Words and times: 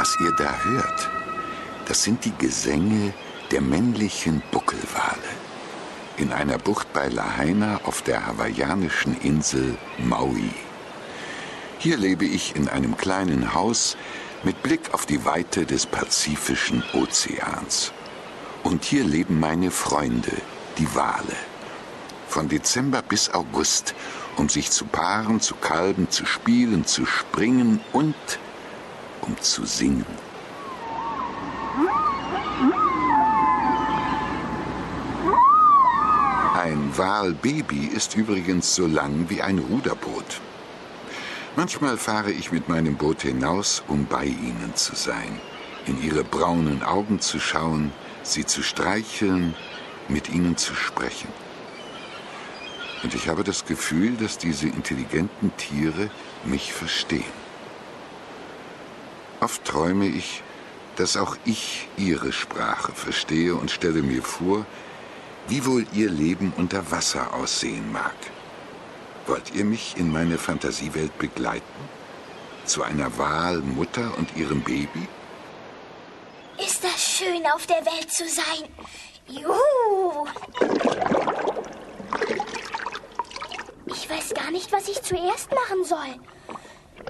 Was 0.00 0.18
ihr 0.18 0.32
da 0.32 0.58
hört, 0.64 1.10
das 1.84 2.02
sind 2.04 2.24
die 2.24 2.32
Gesänge 2.38 3.12
der 3.50 3.60
männlichen 3.60 4.42
Buckelwale 4.50 5.28
in 6.16 6.32
einer 6.32 6.56
Bucht 6.56 6.90
bei 6.94 7.08
Lahaina 7.08 7.82
auf 7.84 8.00
der 8.00 8.26
hawaiianischen 8.26 9.20
Insel 9.20 9.76
Maui. 9.98 10.54
Hier 11.76 11.98
lebe 11.98 12.24
ich 12.24 12.56
in 12.56 12.66
einem 12.70 12.96
kleinen 12.96 13.52
Haus 13.52 13.98
mit 14.42 14.62
Blick 14.62 14.94
auf 14.94 15.04
die 15.04 15.26
Weite 15.26 15.66
des 15.66 15.84
Pazifischen 15.84 16.82
Ozeans. 16.94 17.92
Und 18.62 18.86
hier 18.86 19.04
leben 19.04 19.38
meine 19.38 19.70
Freunde, 19.70 20.32
die 20.78 20.94
Wale. 20.94 21.36
Von 22.26 22.48
Dezember 22.48 23.02
bis 23.02 23.34
August, 23.34 23.94
um 24.38 24.48
sich 24.48 24.70
zu 24.70 24.86
paaren, 24.86 25.42
zu 25.42 25.56
kalben, 25.56 26.08
zu 26.08 26.24
spielen, 26.24 26.86
zu 26.86 27.04
springen 27.04 27.80
und 27.92 28.14
um 29.22 29.36
zu 29.40 29.64
singen. 29.64 30.06
Ein 36.54 36.96
Walbaby 36.96 37.86
ist 37.86 38.16
übrigens 38.16 38.74
so 38.74 38.86
lang 38.86 39.26
wie 39.28 39.40
ein 39.40 39.58
Ruderboot. 39.58 40.40
Manchmal 41.56 41.96
fahre 41.96 42.30
ich 42.30 42.52
mit 42.52 42.68
meinem 42.68 42.96
Boot 42.96 43.22
hinaus, 43.22 43.82
um 43.88 44.06
bei 44.06 44.26
ihnen 44.26 44.72
zu 44.74 44.94
sein, 44.94 45.40
in 45.86 46.02
ihre 46.02 46.22
braunen 46.22 46.82
Augen 46.82 47.20
zu 47.20 47.40
schauen, 47.40 47.92
sie 48.22 48.44
zu 48.44 48.62
streicheln, 48.62 49.54
mit 50.08 50.28
ihnen 50.28 50.56
zu 50.56 50.74
sprechen. 50.74 51.28
Und 53.02 53.14
ich 53.14 53.28
habe 53.28 53.42
das 53.42 53.64
Gefühl, 53.64 54.16
dass 54.16 54.36
diese 54.38 54.68
intelligenten 54.68 55.56
Tiere 55.56 56.10
mich 56.44 56.72
verstehen. 56.72 57.49
Oft 59.40 59.64
träume 59.64 60.06
ich, 60.06 60.42
dass 60.96 61.16
auch 61.16 61.36
ich 61.46 61.88
ihre 61.96 62.30
Sprache 62.30 62.92
verstehe 62.92 63.54
und 63.54 63.70
stelle 63.70 64.02
mir 64.02 64.22
vor, 64.22 64.66
wie 65.48 65.64
wohl 65.64 65.86
ihr 65.94 66.10
Leben 66.10 66.52
unter 66.56 66.90
Wasser 66.90 67.32
aussehen 67.32 67.90
mag. 67.90 68.14
Wollt 69.26 69.54
ihr 69.54 69.64
mich 69.64 69.96
in 69.96 70.12
meine 70.12 70.36
Fantasiewelt 70.36 71.16
begleiten? 71.18 71.64
Zu 72.66 72.82
einer 72.82 73.16
Walmutter 73.16 74.12
und 74.18 74.36
ihrem 74.36 74.60
Baby? 74.60 75.08
Ist 76.58 76.84
das 76.84 77.02
schön, 77.02 77.42
auf 77.54 77.66
der 77.66 77.84
Welt 77.86 78.10
zu 78.10 78.28
sein. 78.28 78.68
Juhu! 79.26 80.26
Ich 83.86 84.10
weiß 84.10 84.34
gar 84.34 84.50
nicht, 84.50 84.70
was 84.70 84.88
ich 84.88 85.00
zuerst 85.02 85.50
machen 85.52 85.84
soll. 85.84 86.20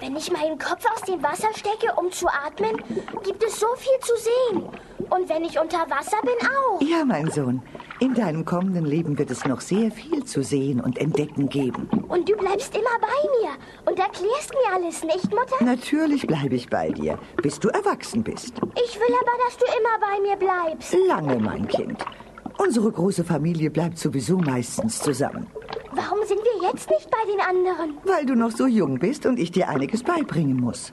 Wenn 0.00 0.16
ich 0.16 0.32
meinen 0.32 0.58
Kopf 0.58 0.84
aus 0.94 1.02
dem 1.02 1.22
Wasser 1.22 1.48
stecke, 1.54 1.92
um 1.96 2.10
zu 2.10 2.26
atmen, 2.26 2.74
gibt 3.22 3.44
es 3.44 3.60
so 3.60 3.66
viel 3.76 3.98
zu 4.00 4.14
sehen. 4.16 4.62
Und 5.10 5.28
wenn 5.28 5.44
ich 5.44 5.60
unter 5.60 5.78
Wasser 5.90 6.16
bin, 6.22 6.48
auch. 6.48 6.80
Ja, 6.80 7.04
mein 7.04 7.30
Sohn. 7.30 7.62
In 7.98 8.14
deinem 8.14 8.46
kommenden 8.46 8.86
Leben 8.86 9.18
wird 9.18 9.30
es 9.30 9.44
noch 9.44 9.60
sehr 9.60 9.90
viel 9.90 10.24
zu 10.24 10.42
sehen 10.42 10.80
und 10.80 10.96
entdecken 10.96 11.50
geben. 11.50 11.86
Und 12.08 12.26
du 12.26 12.34
bleibst 12.34 12.74
immer 12.74 12.98
bei 12.98 13.28
mir 13.40 13.50
und 13.90 13.98
erklärst 13.98 14.52
mir 14.54 14.74
alles, 14.74 15.04
nicht, 15.04 15.28
Mutter? 15.30 15.62
Natürlich 15.62 16.26
bleibe 16.26 16.54
ich 16.54 16.70
bei 16.70 16.90
dir, 16.90 17.18
bis 17.42 17.60
du 17.60 17.68
erwachsen 17.68 18.22
bist. 18.22 18.54
Ich 18.82 18.98
will 18.98 19.14
aber, 19.20 19.36
dass 19.44 19.56
du 19.58 19.66
immer 19.66 19.98
bei 20.00 20.20
mir 20.22 20.36
bleibst. 20.36 20.96
Lange, 21.08 21.38
mein 21.38 21.68
Kind. 21.68 22.02
Unsere 22.56 22.90
große 22.90 23.24
Familie 23.24 23.70
bleibt 23.70 23.98
sowieso 23.98 24.38
meistens 24.38 25.00
zusammen. 25.00 25.46
Warum 25.92 26.20
sind 26.26 26.40
wir 26.40 26.68
jetzt 26.68 26.88
nicht 26.88 27.10
bei 27.10 27.30
den 27.30 27.40
anderen? 27.40 27.98
Weil 28.04 28.26
du 28.26 28.34
noch 28.34 28.50
so 28.50 28.66
jung 28.66 28.98
bist 28.98 29.26
und 29.26 29.38
ich 29.38 29.50
dir 29.50 29.68
einiges 29.68 30.02
beibringen 30.02 30.56
muss. 30.56 30.92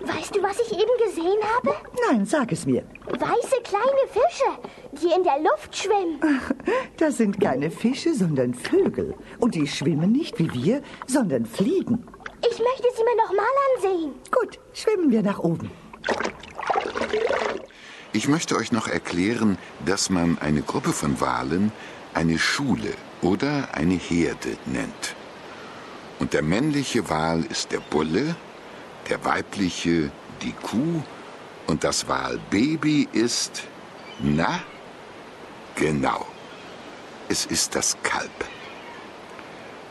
Weißt 0.00 0.36
du, 0.36 0.42
was 0.42 0.58
ich 0.60 0.72
eben 0.72 0.90
gesehen 1.02 1.40
habe? 1.56 1.74
Nein, 2.10 2.26
sag 2.26 2.52
es 2.52 2.66
mir. 2.66 2.82
Weiße 3.06 3.56
kleine 3.62 4.06
Fische, 4.10 4.50
die 4.92 5.14
in 5.14 5.24
der 5.24 5.38
Luft 5.40 5.76
schwimmen. 5.76 6.20
Das 6.96 7.16
sind 7.16 7.40
keine 7.40 7.70
Fische, 7.70 8.14
sondern 8.14 8.54
Vögel. 8.54 9.14
Und 9.40 9.54
die 9.54 9.66
schwimmen 9.66 10.12
nicht 10.12 10.38
wie 10.38 10.52
wir, 10.52 10.82
sondern 11.06 11.44
fliegen. 11.44 12.06
Ich 12.40 12.58
möchte 12.58 12.88
sie 12.96 13.02
mir 13.02 13.16
noch 13.16 13.32
mal 13.32 13.54
ansehen. 13.74 14.12
Gut, 14.30 14.60
schwimmen 14.72 15.10
wir 15.10 15.22
nach 15.22 15.40
oben. 15.40 15.70
Ich 18.12 18.28
möchte 18.28 18.56
euch 18.56 18.70
noch 18.70 18.86
erklären, 18.86 19.58
dass 19.84 20.08
man 20.08 20.38
eine 20.38 20.62
Gruppe 20.62 20.92
von 20.92 21.20
Walen 21.20 21.72
eine 22.14 22.38
Schule 22.38 22.94
oder 23.22 23.68
eine 23.72 23.94
Herde 23.94 24.56
nennt. 24.66 25.14
Und 26.18 26.32
der 26.32 26.42
männliche 26.42 27.08
Wal 27.10 27.44
ist 27.44 27.72
der 27.72 27.80
Bulle, 27.80 28.36
der 29.08 29.24
weibliche 29.24 30.10
die 30.42 30.52
Kuh 30.52 31.02
und 31.66 31.84
das 31.84 32.08
Walbaby 32.08 33.08
ist, 33.12 33.64
na, 34.20 34.60
genau, 35.74 36.26
es 37.28 37.46
ist 37.46 37.74
das 37.74 37.96
Kalb. 38.02 38.30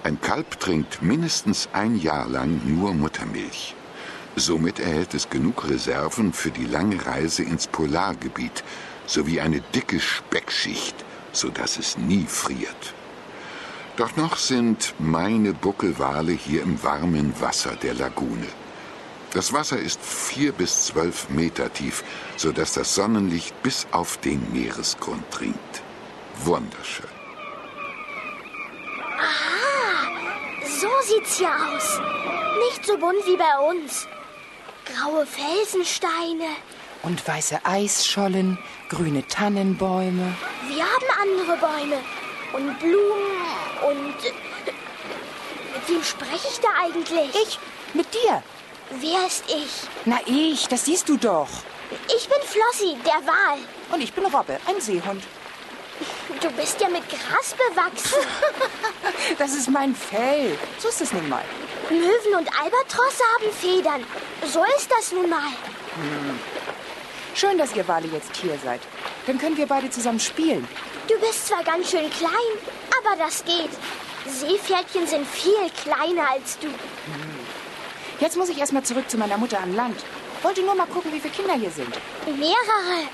Ein 0.04 0.20
Kalb 0.22 0.60
trinkt 0.60 1.02
mindestens 1.02 1.70
ein 1.74 1.96
Jahr 1.96 2.28
lang 2.28 2.62
nur 2.66 2.94
Muttermilch. 2.94 3.76
Somit 4.36 4.80
erhält 4.80 5.14
es 5.14 5.30
genug 5.30 5.70
Reserven 5.70 6.34
für 6.34 6.52
die 6.52 6.66
lange 6.66 7.06
Reise 7.06 7.44
ins 7.44 7.68
Polargebiet 7.68 8.64
sowie 9.06 9.40
eine 9.40 9.62
dicke 9.62 10.00
Speckschicht, 10.00 11.03
sodass 11.34 11.78
es 11.78 11.98
nie 11.98 12.26
friert. 12.26 12.94
Doch 13.98 14.16
noch 14.16 14.38
sind 14.38 14.96
meine 14.98 15.54
Buckelwale 15.54 16.32
hier 16.32 16.64
im 16.64 16.82
warmen 16.82 17.40
Wasser 17.40 17.76
der 17.76 17.94
Lagune. 17.94 18.48
Das 19.34 19.52
Wasser 19.52 19.80
ist 19.80 20.00
vier 20.02 20.52
bis 20.52 20.86
zwölf 20.86 21.30
Meter 21.30 21.72
tief, 21.74 22.04
sodass 22.38 22.74
das 22.74 22.96
Sonnenlicht 22.96 23.62
bis 23.64 23.88
auf 23.92 24.18
den 24.18 24.42
Meeresgrund 24.54 25.24
dringt. 25.32 25.82
Wunderschön. 26.44 27.10
Ah, 29.20 30.08
so 30.66 30.90
sieht's 31.08 31.38
hier 31.38 31.50
aus. 31.50 32.00
Nicht 32.68 32.86
so 32.86 32.98
bunt 32.98 33.26
wie 33.26 33.38
bei 33.38 33.72
uns. 33.72 34.08
Graue 34.86 35.26
Felsensteine. 35.26 36.50
Und 37.04 37.28
weiße 37.28 37.66
Eisschollen, 37.66 38.58
grüne 38.90 39.28
Tannenbäume. 39.28 40.36
Andere 41.24 41.58
Bäume. 41.58 42.02
Und 42.52 42.80
Blumen 42.80 43.32
und... 43.88 44.16
Mit 45.74 45.90
wem 45.90 46.04
spreche 46.04 46.48
ich 46.52 46.60
da 46.60 46.68
eigentlich? 46.82 47.34
Ich 47.36 47.60
mit 47.94 48.14
dir. 48.14 48.44
Wer 48.90 49.26
ist 49.26 49.46
ich? 49.48 49.88
Na 50.06 50.20
ich, 50.26 50.68
das 50.68 50.86
siehst 50.86 51.08
du 51.08 51.18
doch. 51.18 51.48
Ich 52.16 52.28
bin 52.28 52.40
Flossi, 52.44 52.98
der 53.06 53.26
Wal. 53.26 53.60
Und 53.92 54.02
ich 54.02 54.12
bin 54.14 54.26
Robbe, 54.26 54.60
ein 54.68 54.82
Seehund. 54.82 55.24
Du 56.42 56.50
bist 56.52 56.82
ja 56.82 56.90
mit 56.90 57.04
Gras 57.08 57.56
bewachsen. 57.56 58.20
Das 59.38 59.54
ist 59.54 59.70
mein 59.70 59.96
Fell. 59.96 60.58
So 60.78 60.90
ist 60.90 61.02
es 61.02 61.14
nun 61.14 61.28
mal. 61.30 61.44
Möwen 61.90 62.36
und 62.38 62.50
Albatrosse 62.62 63.24
haben 63.36 63.52
Federn. 63.54 64.04
So 64.46 64.64
ist 64.78 64.90
das 64.92 65.12
nun 65.12 65.30
mal. 65.30 65.52
Schön, 67.34 67.58
dass 67.58 67.76
ihr 67.76 67.88
Wale 67.88 68.08
jetzt 68.08 68.36
hier 68.36 68.58
seid. 68.64 68.82
Dann 69.26 69.38
können 69.38 69.58
wir 69.58 69.66
beide 69.66 69.90
zusammen 69.90 70.20
spielen. 70.20 70.68
Du 71.08 71.20
bist 71.20 71.48
zwar 71.48 71.64
ganz 71.64 71.92
schön 71.92 72.10
klein, 72.10 72.32
aber 72.98 73.18
das 73.18 73.44
geht. 73.44 73.72
Seepferdchen 74.26 75.06
sind 75.06 75.28
viel 75.28 75.70
kleiner 75.84 76.32
als 76.32 76.58
du. 76.60 76.68
Jetzt 78.20 78.38
muss 78.38 78.50
ich 78.50 78.58
erstmal 78.58 78.84
zurück 78.84 79.10
zu 79.10 79.18
meiner 79.18 79.38
Mutter 79.38 79.60
an 79.60 79.76
Land. 79.76 80.00
Wollte 80.44 80.62
nur 80.62 80.76
mal 80.76 80.88
gucken, 80.88 81.12
wie 81.12 81.20
viele 81.20 81.34
Kinder 81.34 81.56
hier 81.56 81.72
sind. 81.72 81.94
Mehrere. 82.26 83.08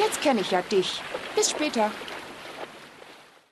Jetzt 0.00 0.20
kenne 0.20 0.40
ich 0.40 0.50
ja 0.50 0.62
dich. 0.62 1.00
Bis 1.36 1.50
später. 1.50 1.92